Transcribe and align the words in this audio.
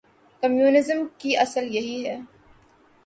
Communism 0.43 1.05
کی 1.17 1.37
اصل 1.37 1.75
یہی 1.75 2.05
ہے۔ 2.05 2.17